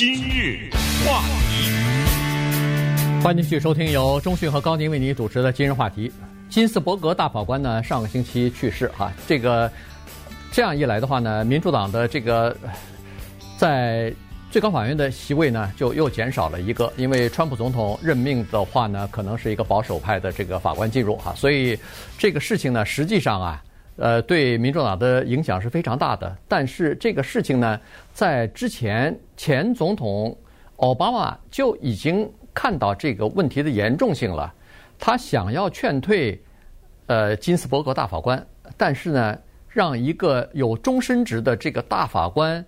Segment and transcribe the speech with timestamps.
[0.00, 0.70] 今日
[1.04, 1.20] 话
[1.50, 6.10] 题，欢迎继续收听由中讯和高宁为您主持的今日话题。
[6.48, 9.70] 金斯伯格大法官呢，上个星期去世哈，这个
[10.50, 12.56] 这样一来的话呢，民主党的这个
[13.58, 14.10] 在
[14.50, 21.78] 最高法院的席位呢，就又减少了一个，因为川普总统任命的话呢，可能是一个保守派的这个法官进入哈，所以
[22.16, 23.62] 这个事情呢，实际上啊。
[24.00, 26.34] 呃，对民主党的影响是非常大的。
[26.48, 27.78] 但是这个事情呢，
[28.14, 30.34] 在之前前总统
[30.76, 34.50] 奥巴马就已经看到这个问题的严重性了。
[34.98, 36.40] 他想要劝退
[37.08, 38.42] 呃金斯伯格大法官，
[38.74, 42.64] 但是呢，让一个有终身职的这个大法官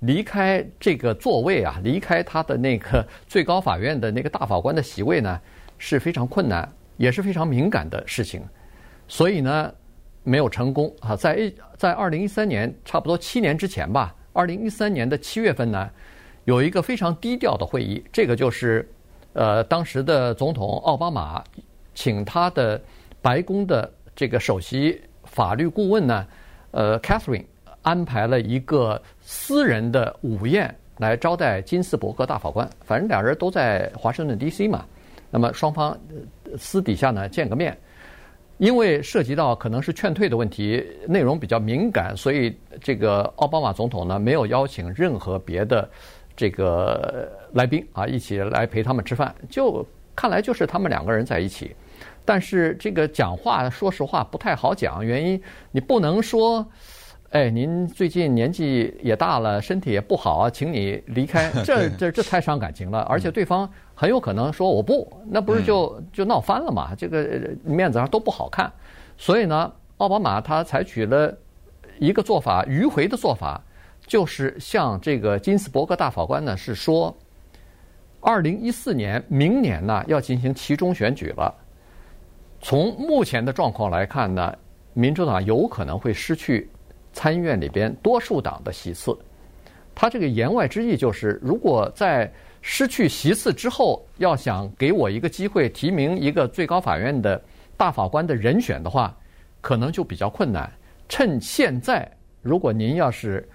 [0.00, 5.40] 离开这个座位啊，离开他的那个最高法院的那个大法官的席位呢，
[5.78, 8.42] 是非常困难，也是非常敏感的事情。
[9.08, 9.72] 所以呢。
[10.24, 11.14] 没有成功啊！
[11.14, 15.88] 在在二零一三年，差不多七年之前吧，二零一三年的七月份呢，
[16.44, 18.88] 有一个非常低调的会议，这个就是，
[19.34, 21.44] 呃，当时的总统奥巴马
[21.94, 22.80] 请他的
[23.20, 26.26] 白宫的这个首席法律顾问呢，
[26.70, 27.44] 呃，Catherine
[27.82, 34.66] 安排了一个私人的午宴来招待金斯伯格大法官，反正两人都在华盛顿 D.C.
[34.68, 34.86] 嘛，
[35.30, 35.98] 那么双方
[36.56, 37.76] 私底下呢见个面。
[38.58, 45.88] 因为涉及到可能是劝退的问题，内容比较敏感，所以这个奥巴马总统呢没有邀请任何别的
[46.36, 51.74] 这个来宾啊一起来陪他们吃饭，就看来就是他们两个人在一起。
[52.24, 56.66] 但是这个讲话说实话不太好讲，原因你不能说。
[57.30, 63.00] 哎，您最近年纪也大了，身体也不好，请你离开，这这这太伤感情了。
[63.08, 66.94] 而且对方很有可能说我不，那不是就就闹翻了嘛？
[66.96, 68.72] 这个面子上都不好看。
[69.16, 71.32] 所以呢，奥巴马他采取了
[71.98, 73.62] 一个做法，迂回的做法，
[74.06, 77.16] 就是向这个金斯伯格大法官呢是说，
[78.20, 81.54] 二零一四年明年呢要进行其中选举了。
[82.60, 84.54] 从目前的状况来看呢，
[84.92, 86.68] 民主党有可能会失去。
[87.16, 89.16] 参议院里边多数党的席次，
[89.94, 92.28] 他这个言外之意就是，如果在
[92.66, 97.40] 失去席次之后，要想给我一个机会提名一个最高法院的
[97.76, 99.14] 大法官的人选的话，
[99.60, 100.72] 可能就比较困难。
[101.06, 102.10] 趁现在，
[102.40, 103.46] 如果您要是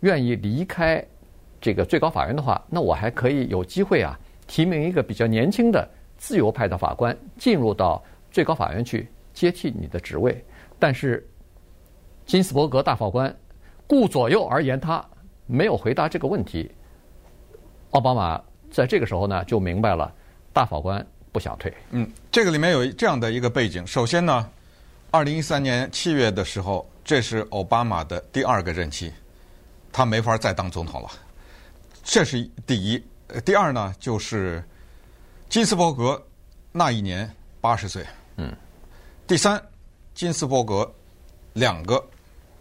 [0.00, 1.02] 愿意离开
[1.60, 4.18] 这个最高法院的话，那我还可以有机会啊，
[4.48, 10.44] 提名一个比较年轻的自由派的法官进入到最高法院去接替你的职位，
[10.76, 11.24] 但是。
[12.26, 13.32] 金斯伯格大法官
[13.86, 15.00] 顾左右而言他，
[15.46, 16.68] 没有回答这个问题。
[17.90, 18.42] 奥巴马
[18.76, 20.12] 在这个时候呢就明白了，
[20.52, 21.72] 大法官不想退。
[21.92, 23.86] 嗯，这个里面有这样的一个背景。
[23.86, 24.46] 首先呢，
[25.10, 29.10] 二零一三年七月的时候，这是奥巴马的第二个任期，
[29.90, 31.08] 他没法再当总统了。
[32.04, 33.02] 这是第一。
[33.46, 34.62] 第二呢，就是
[35.48, 36.22] 金斯伯格
[36.70, 38.04] 那一年八十岁。
[38.36, 38.54] 嗯。
[39.26, 39.58] 第三，
[40.14, 40.94] 金斯伯格
[41.54, 42.04] 两个。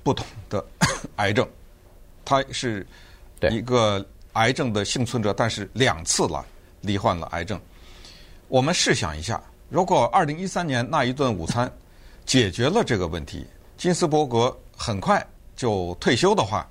[0.02, 0.64] 不同的
[1.18, 1.50] 癌症，
[2.24, 2.86] 他是
[3.50, 6.46] 一个癌症的幸存者，但是两次了
[6.79, 7.59] 罹患了癌症。
[8.47, 11.69] 我们试想一下，如果二零一三年那一顿午餐
[12.25, 13.46] 解决了这个问题，
[13.78, 15.25] 金斯伯格很快
[15.56, 16.68] 就退休的话，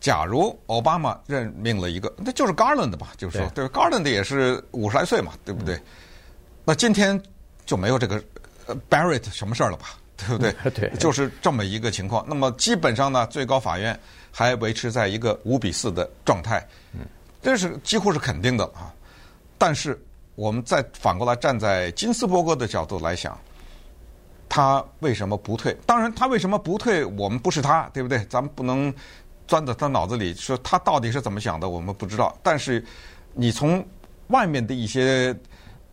[0.00, 5.80] 假如奥巴马任命了一个，那就是 Garland 吧，就是说，对，Garland 也是五十来岁嘛，对不对？
[6.64, 7.20] 那今天
[7.64, 8.22] 就没有这个
[8.90, 9.98] Barrett 什么事儿了吧？
[10.16, 10.52] 对不对？
[10.70, 12.24] 对，就是这么一个情况。
[12.28, 13.98] 那么基本上呢，最高法院
[14.30, 17.00] 还维持在一个五比四的状态，嗯，
[17.42, 18.92] 这是几乎是肯定的啊。
[19.58, 20.00] 但是
[20.34, 23.38] 我们再反过来站在金斯伯格的角度来想，
[24.48, 25.76] 他为什么不退？
[25.86, 27.04] 当然，他为什么不退？
[27.04, 28.24] 我们不是他，对不对？
[28.26, 28.92] 咱们不能
[29.46, 32.36] 钻到他脑子里说他到底是怎么想的，我们不知道。
[32.42, 32.84] 但是
[33.32, 33.84] 你从
[34.28, 35.34] 外面的一些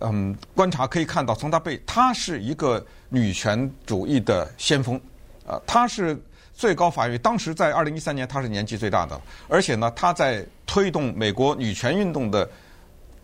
[0.01, 2.85] 嗯观察可以看到，从他背，他是一个。
[3.13, 4.97] 女权主义的先锋，
[5.45, 6.17] 呃，他是
[6.53, 9.19] 最高法院当时在二零一三年，他是年纪最大的，
[9.49, 12.49] 而且呢，他在推动美国女权运动的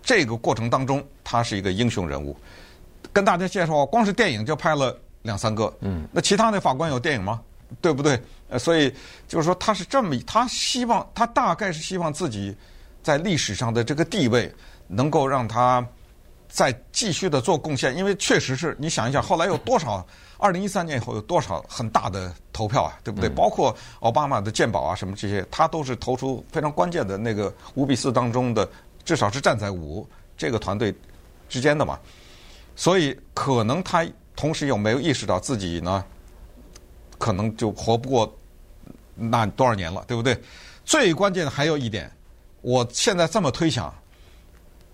[0.04, 2.36] 这个过程当中，他是一个英雄人物。
[3.14, 7.40] 跟大家介绍，光是电影就拍了两三个，嗯，那其他的法官有电影吗？
[7.80, 8.22] 对不对？
[8.50, 8.94] 呃，所以
[9.26, 12.54] 就是说，他是这么，他希望，他大概是希望自己
[13.02, 14.54] 在历史上的这个地位
[14.86, 15.88] 能够让他。
[16.48, 20.06] 再继续的做贡献，因为确实是你想一想，后来有多少？
[20.40, 23.28] 二零一三年以后有多少很大的投票啊，对不对？
[23.28, 28.70] 包括奥巴马的鉴宝啊什么这些，他都是投出非常关键的那个五比四当中的，
[29.04, 30.08] 至少是站在五
[30.38, 30.94] 这个团队
[31.50, 32.00] 之间的嘛。
[32.76, 36.06] 所以可能他同时有没有意识到自己呢？
[37.18, 38.32] 可能就活不过
[39.16, 40.40] 那多少年了，对不对？
[40.86, 42.12] 最关键的还有一点，
[42.62, 43.92] 我现在这么推想，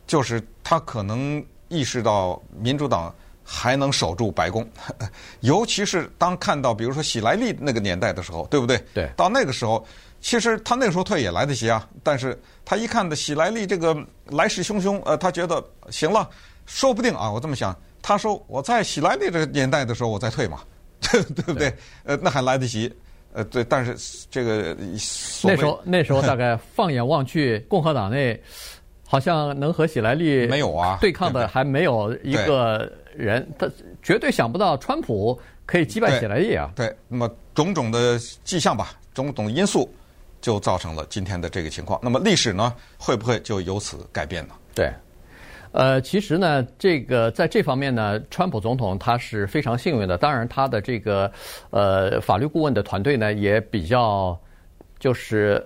[0.08, 3.14] 就是他可能意识到民主党
[3.44, 4.68] 还能守住白宫，
[5.42, 8.82] 尤其是当看到比如说喜来利那个年代的时候，对不对？
[8.94, 9.10] 对。
[9.16, 9.86] 到那个时候，
[10.22, 11.88] 其实他那个时候退也来得及啊。
[12.02, 13.96] 但是他一看的喜来利这个
[14.28, 16.30] 来势汹汹，呃，他觉得行了，
[16.66, 20.62] 说不定啊，我这么想，他说我在喜来利这个年代的时候我再退嘛，
[21.12, 21.70] 对不对？
[21.70, 21.74] 对
[22.06, 22.92] 呃，那还来得及。
[23.36, 23.98] 呃，对，但是
[24.30, 24.78] 这个
[25.44, 28.40] 那时候那时候大概放眼望去，共和党内
[29.14, 33.70] 好像能和喜来利没有啊对抗的还没有一个人，他
[34.02, 36.72] 绝对想不到川普可以击败喜来利啊。
[36.76, 39.88] 对，那么种种的迹象吧，种种因素
[40.42, 42.00] 就造成了今天的这个情况。
[42.02, 44.56] 那么历史呢，会不会就由此改变呢？
[44.74, 44.92] 对。
[45.74, 50.18] 呃，其实呢，这个在这方面呢，川普总统他是非常幸运的。
[50.18, 51.32] 当然，他的这个
[51.70, 54.36] 呃法律顾问的团队呢，也比较
[54.98, 55.64] 就是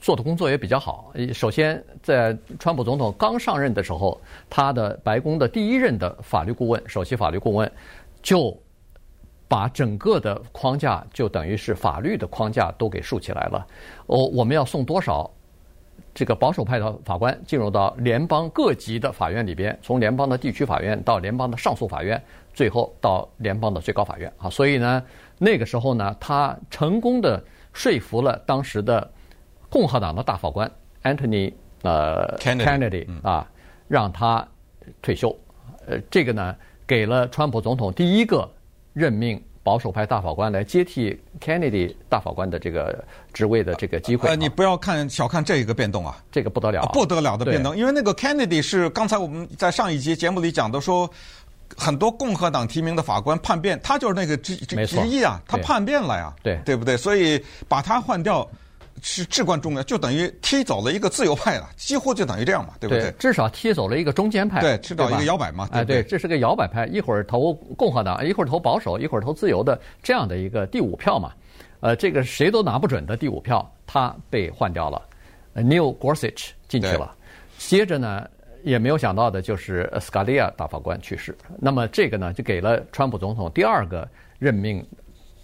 [0.00, 1.12] 做的工作也比较好。
[1.32, 7.70] 首先，在川普总统刚上任的时候，他的白宫的第一任的法律顾问，首席法律顾问，
[8.22, 8.56] 就
[9.48, 13.66] 把整个的框架，就等于是法律的框架都给竖起来了。
[14.06, 15.30] 哦，我们要送多少？
[16.12, 22.20] 这个保守派的法官进入到联邦各级的法院里边，从联邦的地区法院到联邦的上诉法院，
[22.54, 24.48] 最后到联邦的最高法院啊。
[24.48, 25.02] 所以呢，
[25.36, 27.42] 那个时候呢，他成功的
[27.74, 29.10] 说服了当时的
[29.70, 30.70] 共和党的大法官
[31.02, 31.52] Anthony
[31.82, 33.48] 呃 Kennedy 啊，
[33.88, 34.46] 让他
[35.02, 35.36] 退休。
[35.86, 36.54] 呃，这个呢，
[36.86, 38.50] 给了川普总统第一个
[38.92, 39.42] 任命。
[39.66, 44.28] 保守派大法官来接替 Kennedy 大法官的这个职位的这个机会。
[44.28, 47.76] 呃，你不要看小看这一个变动啊，这个不得了，不得了的变动。
[47.76, 51.10] 因为那个 Kennedy 是刚才我们在上一集节目里讲的，说
[51.76, 56.96] 很多共和党提名的法官叛变，他就是那个之之之一啊，他叛变了呀，对对不对？
[56.96, 58.48] 所以把他换掉。
[59.02, 63.04] 是至关重要，就等于踢走了一个自由派了，几乎就等于这样嘛，对不对？
[63.04, 65.68] 对，至少踢走了一个中间派，对，踢走一个摇摆嘛。
[65.72, 71.32] 哎，对，这是个摇摆派，一会儿投共和党，一会儿投保守，一会儿投自由的这样的一个第五票嘛。
[71.80, 75.02] 呃，这个谁都拿不准的第五票，他被换掉了
[75.54, 77.14] ，Neil Gorsuch 进去了。
[77.58, 78.26] 接着呢，
[78.64, 84.08] 也没有想到的就是斯卡利亚大法官去世，那么这个呢，就给了川普总统第二个
[84.38, 84.84] 任命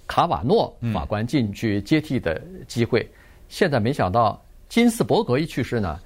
[0.06, 3.00] 卡瓦诺法官进去接替的机会。
[3.02, 3.18] 嗯
[3.52, 6.00] 现在没想到金斯伯格一去世呢，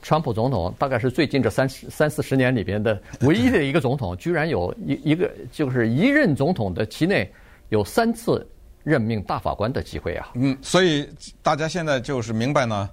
[0.00, 7.28] 川普总统大概是最近这三十三四十年里边的唯一的一个总统，居然有一一个就是一任总统的期内
[7.70, 8.48] 有三次
[8.84, 10.28] 任命大法官的机会啊。
[10.34, 11.08] 嗯，所以
[11.42, 12.88] 大家现在就是明白呢，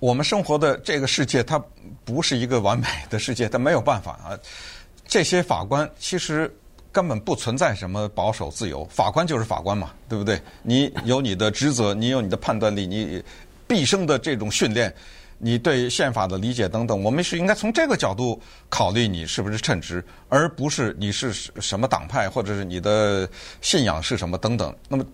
[0.00, 1.56] 我们生活的这个世界它
[2.04, 4.36] 不是一个完美的世界，它没有办法啊。
[5.06, 6.52] 这些法官其实。
[6.92, 10.40] 根本不存在什么保守自由，法官就是法官嘛，对不对？
[10.62, 13.22] 你有你的职责，你有你的判断力，你
[13.66, 14.92] 毕生的这种训练，
[15.38, 23.28] 你对宪法的理解等等，我们是应该从这个角度考虑你是不是称职，而不是你是什么党派或者是你的
[23.60, 24.74] 信仰是什么等等。
[24.88, 25.04] 那么，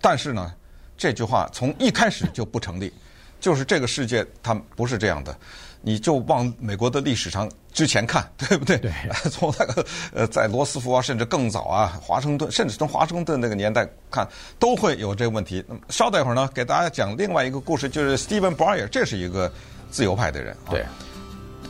[0.00, 0.54] 但是呢，
[0.96, 2.92] 这句话从一开始就不成立，
[3.40, 5.36] 就是这个世界它不是这样的。
[5.82, 8.78] 你就往美国的历史上之前看， 对不对？
[8.78, 8.92] 对。
[9.30, 9.84] 从那个
[10.14, 14.26] 呃，在罗斯福啊，甚至更早啊，华盛顿，甚至从华盛顿那个年代看，
[14.58, 15.64] 都会有这个问题。
[15.68, 19.52] 那么稍待一会儿呢，给大家讲另外一个故事，就是 Stephen Breyer，这是一个
[19.90, 20.56] 自由派的人。
[20.70, 20.84] 对。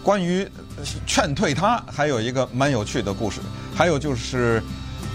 [0.03, 0.49] 关于
[1.07, 3.41] 劝退他，还有一个蛮有趣的故事。
[3.73, 4.61] 还有就是，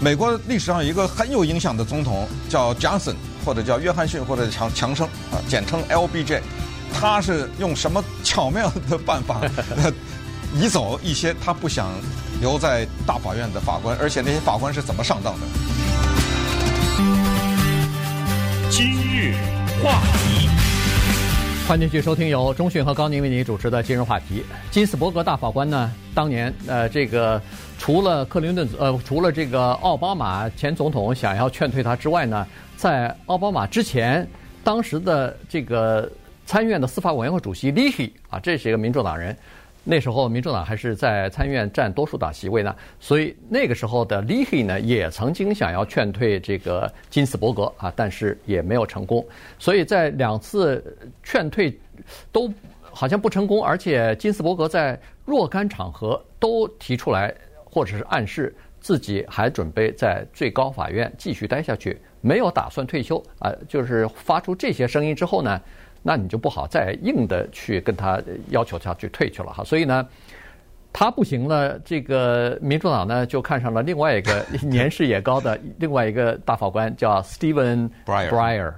[0.00, 6.40] 美国历史上有一个很有影响的总统叫 Johnson，或者叫约翰逊，或者强强生啊，简称 LBJ。
[6.92, 9.40] 他是用什么巧妙的办法
[10.54, 11.90] 移走一些他不想
[12.40, 15.46] 留在大法院的法官，而且那些法官是怎么上当的？
[18.70, 19.34] 今日
[19.82, 20.48] 话题，
[21.68, 24.42] 欢迎继续收听由中讯和高宁为您主持的今日话题。
[24.70, 27.40] 金斯伯格大法官呢，当年呃，这个
[27.78, 34.26] 除了克林顿呃，除了这个奥巴马前总统想要劝退他之外呢，在奥巴马之前，
[34.64, 36.10] 当时的这个。
[36.48, 39.36] 参院的司法委员会主席 l e h 啊，这是一个民主党人。
[39.84, 49.22] 那时候民主党还是在参院占多数党席位呢，所以那个时候的 l e h 呢，也曾经想要劝退这个金斯伯格啊，但是也没有成功。
[49.58, 50.82] 所以在两次
[51.22, 51.78] 劝退
[52.32, 52.50] 都
[52.80, 57.30] 好像不成功，而且金斯伯格在若干场合都提出来，
[57.62, 63.52] 或者是暗示自己还准备在最高法院继续待下去，没有打算退休啊。
[63.68, 65.60] 就是发出这些声音之后呢。
[66.08, 70.08] 那你就不好再硬的去跟他要求他去退去了哈，所以呢，
[70.90, 78.72] 他不行了，这个民主党呢就看上了另外一个 年事也高的另外一个大法官叫 Stephen Breyer。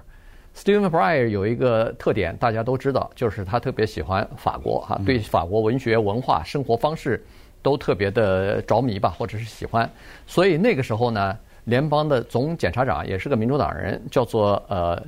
[0.56, 7.25] Stephen Breyer 有一个特点，大家都知道，就是他特别喜欢法国哈，对法国文学、文化、生活方式
[7.62, 9.88] 都特别的着迷吧，或者是喜欢。
[10.26, 15.00] 所以那个时候呢，联邦的总检察长也是个民主党人，叫做呃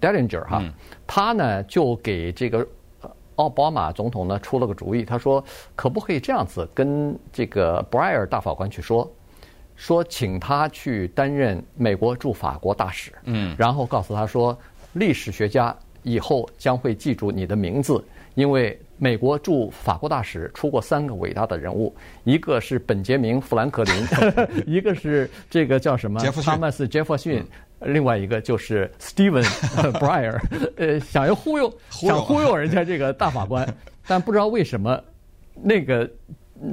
[0.00, 0.62] Dellinger 哈，
[1.06, 2.66] 他呢就给这个
[3.36, 5.42] 奥巴马总统呢出了个主意，他说
[5.76, 9.10] 可不可以这样子跟这个 Breyer 大法官去说？
[9.76, 14.58] 说请他去担任美国驻法国大使，嗯，然后告诉他说，
[14.94, 18.02] 历史学家以后将会记住你的名字，
[18.34, 23.94] 因为美国驻法国大使出过三个伟大的人物，一个是本杰明·富兰克林，
[24.66, 26.18] 一个是这个叫什么？
[26.18, 26.50] 杰弗逊。
[26.50, 27.44] 汤马斯·杰弗逊，
[27.80, 29.44] 另外一个就是 Stephen
[29.98, 30.40] Breyer，
[30.76, 33.66] 呃，想要忽悠，想忽悠人家这个大法官，
[34.06, 35.02] 但不知道为什么
[35.54, 36.08] 那个。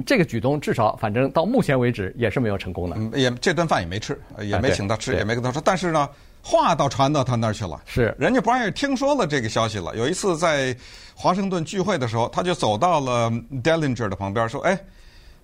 [0.04, 3.16] 这个举动至少，反正到目前为止也是没有成功的。
[3.16, 5.62] 也这顿饭也没吃，也没请他吃，也没跟他说。
[5.64, 6.08] 但是呢，
[6.42, 7.80] 话倒传到他那儿去了。
[7.86, 9.94] 是，人家 Breyer 听说了这个消息了。
[9.94, 10.76] 有一次在
[11.14, 13.30] 华盛顿聚会的时候，他就走到了
[13.62, 14.76] Dellinger 的旁边，说：“哎，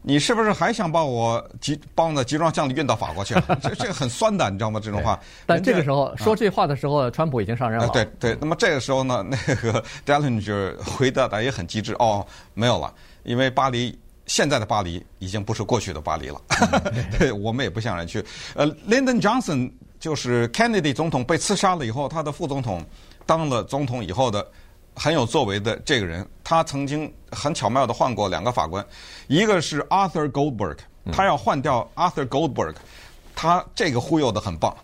[0.03, 3.35] 你是不是还想把我集帮的集装箱里运到法国去？
[3.63, 4.81] 这这个很酸的，你知道吗？
[4.83, 7.89] 这种话。”但这个时候说这话的时候，川普已经上任了。
[7.89, 8.37] 对对。
[8.41, 11.95] 那么这个时候呢，那个 Dellinger 回答的也很机智。
[11.95, 12.93] 哦，没有了，
[13.23, 13.99] 因为巴黎。
[14.27, 16.41] 现在的巴黎已经不是过去的巴黎了，
[17.19, 18.25] 对，我们也不想人去。
[18.55, 22.87] 呃，Lyndon Johnson 就是 Kennedy 总统被刺杀了以后，他的副总统
[23.27, 24.47] 当了总统以后的
[24.95, 28.85] 很有作为的这个人，他曾经很巧妙的换过两个法官，
[29.27, 30.79] 一个是 Arthur Goldberg，
[31.13, 32.75] 他要换掉 Arthur Goldberg，
[33.35, 34.77] 他这个忽悠的很棒。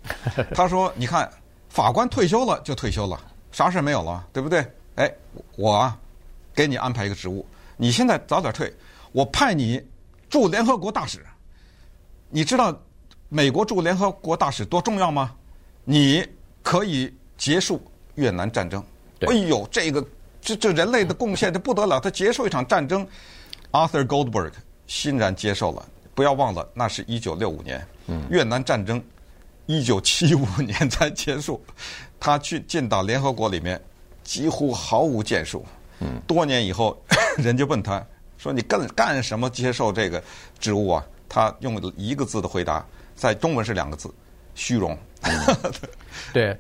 [0.55, 1.31] 他说：“你看，
[1.69, 3.21] 法官退休了就退休了，
[3.53, 4.67] 啥事没有了，对不对？
[4.97, 5.13] 哎，
[5.57, 5.99] 我啊，
[6.55, 7.47] 给你安排一个职务，
[7.77, 8.73] 你现在早点退。”
[9.13, 9.83] 我派你
[10.29, 11.25] 驻联合国大使，
[12.29, 12.79] 你知道
[13.31, 15.35] 美国驻联合国大使多重要吗？
[15.85, 16.23] 你
[16.63, 17.83] 可以结束
[18.17, 18.85] 越南战争。
[19.27, 20.05] 哎呦，这个
[20.41, 23.07] 这这人类的贡献这不得了，他结束一场战争。
[23.73, 24.53] Arthur Goldberg
[24.87, 25.87] 欣然接受了。
[26.15, 27.87] 不要忘了，那是一九六五年，
[28.31, 29.03] 越南战争
[29.67, 31.63] 一九七五年才结束。
[32.19, 33.81] 他去进到联合国里面，
[34.25, 35.65] 几乎毫无建树。
[36.27, 37.01] 多年以后，
[37.39, 38.05] 人家问他。
[38.37, 40.23] 说你干干什么接受这个
[40.61, 41.05] 职务啊？
[41.29, 44.09] 他用了一个字的回答，在中文是两个字：
[44.55, 44.97] 虚荣。
[46.33, 46.57] 对，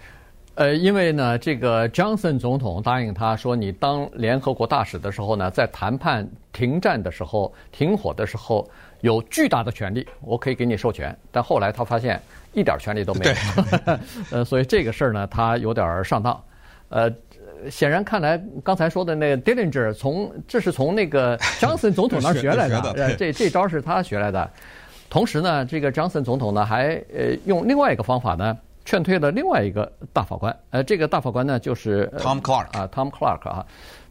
[0.58, 8.68] 呃，因为呢，这个 Johnson 总统答应他说，你当联合国大使的时候呢，在谈判停战的时候、停火的时候，
[9.02, 11.16] 有巨大的权利，我可以给你授权。
[11.30, 12.20] 但后来他发现
[12.54, 13.98] 一点权利都没有，
[14.38, 16.42] 呃，所以这个事儿呢，他有点上当，
[16.88, 17.08] 呃。
[17.70, 24.48] 显然看来，刚才说的那个 Dillinger 从这是从那个 Johnson 总统那儿学来的，的这这招是他学来的。
[25.10, 28.56] 同时呢，这个 Johnson 总统呢还呃用另外一个方法呢
[28.88, 30.59] 劝退了另外一个大法官。
[30.71, 33.66] 呃，这个大法官呢就是 Tom Clark 啊，Tom Clark 啊，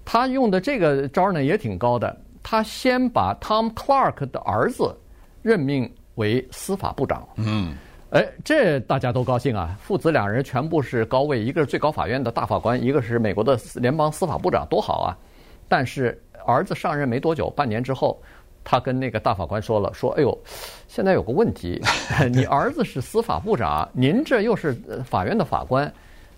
[0.05, 2.15] 他用的这个招呢也挺高的。
[2.43, 4.95] 他先把 Tom Clark 的儿子
[5.41, 7.27] 任命为司法部长。
[7.37, 7.75] 嗯。
[8.11, 9.75] 哎，这大家都高兴啊！
[9.81, 15.17] 父子两人全部是高位，一个是最高法院的大法官，一个是美国的联邦司法部长，多好啊！
[15.67, 18.21] 但是儿子上任没多久，半年之后，
[18.69, 20.37] 他跟那个大法官说了：“说，哎呦，
[20.89, 21.81] 现在有个问题，
[22.33, 24.73] 你儿子是司法部长，您这又是
[25.05, 25.89] 法院的法官，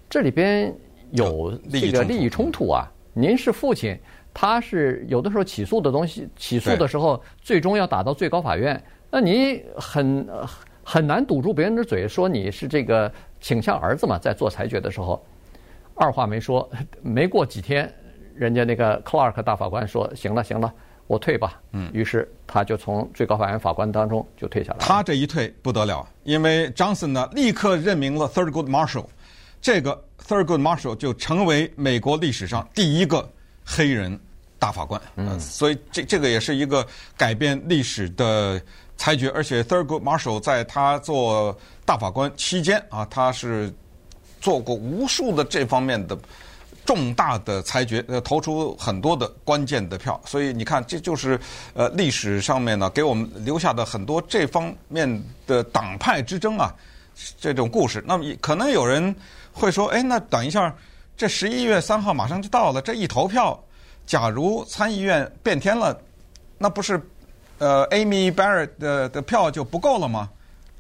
[0.08, 0.72] 这里边
[1.10, 2.86] 有这个利益冲突啊！
[3.14, 3.98] 您是父亲，
[4.32, 10.28] 他是有的时候起诉的东西，起诉的时候最终要打到最高法院，那你很。”
[10.82, 15.24] 很难堵住别人的嘴，说你是这个倾向儿子嘛，在做裁决的时候，
[15.94, 16.68] 二话没说，
[17.04, 17.94] 没过几天，
[18.34, 20.74] 人家那个 Clark 大法官说：“行了，行了，
[21.10, 24.86] 我退吧。”嗯，于是他就从最高法院法官当中就退下来了。
[24.86, 29.08] 他这一退不得了，因为 Johnson 呢立刻任命了 Thurgood Marshall，
[29.60, 33.30] 这个 Thurgood Marshall 就成为美国历史上第一个
[33.66, 34.18] 黑人
[34.58, 35.02] 大法官。
[35.18, 36.88] 嗯，所以这这个也是一个
[37.18, 38.62] 改变历史的。
[39.02, 43.74] 裁决，而且 Thurgood Marshall 在他做大法官期间啊，他是
[44.42, 46.20] 做过无数的这方面的
[46.90, 50.20] 重大的裁决，呃，投出很多的关键的票。
[50.26, 51.40] 所以你看，这就是
[51.76, 56.74] 呃历史上面呢给我们留下的很多这方面的党派之争啊
[57.40, 58.04] 这种故事。
[58.08, 59.16] 那么可能有人
[59.54, 60.76] 会说，哎，那等一下，
[61.16, 63.64] 这十一月三号马上就到了，这一投票，
[64.08, 65.96] 假如参议院变天了，
[66.58, 67.00] 那不是？
[67.60, 70.28] 呃，Amy Barrett 的的票就不够了吗？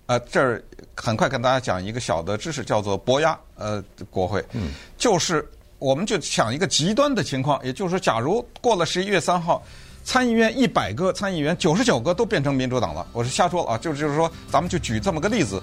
[0.08, 0.64] 呃，这儿
[0.96, 5.48] 很快跟大家讲一个小的知识，叫做博压呃国会，嗯，就是
[5.80, 9.64] 我们就想一个极端的情况，也就是说，假如过了十一月三号，
[10.04, 15.62] 参议院一百个参议员九十九个都变成民主党了，我是瞎说啊，就是就是说，咱们就举这么个例子。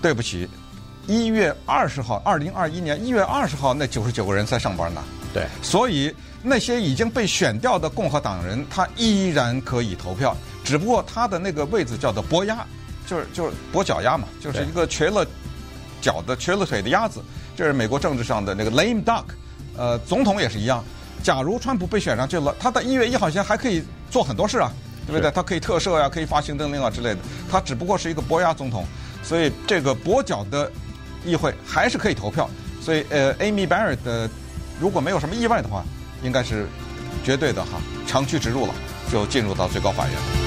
[0.00, 0.48] 对不起
[1.06, 5.02] 一月二十号，二零二一年一月二十号那九十九个人在上班呢。
[5.32, 6.12] 对，所以
[6.42, 12.66] 那些已经被选掉的共和党人，他依然可以投票，只不过他的那个位置叫做跛鸭，
[13.06, 15.26] 就是就是跛脚鸭嘛，就是一个瘸了
[16.00, 17.22] 脚的、瘸了腿的鸭子。
[17.62, 19.22] 这是美国政治上的那个 lame duck。
[19.76, 20.82] 呃，总统也是一样。
[21.22, 24.68] 假如川普被选上去了，他在一月一号前还可以做很多事啊，
[25.06, 25.30] 对不对？
[25.30, 27.18] 他可以特赦呀，可以发行政令啊之类的。
[27.48, 28.84] 他只不过是一个跛鸭总统，
[29.22, 30.68] 所以这个跛脚的
[31.24, 32.50] 议会还是可以投票。
[32.80, 34.28] 所以呃，Amy Barrett 的。
[34.80, 35.84] 如果没有什么意外的话，
[36.24, 36.66] 应该是
[37.22, 38.74] 绝对的哈，长驱直入了，
[39.12, 40.41] 就进入到最高法院。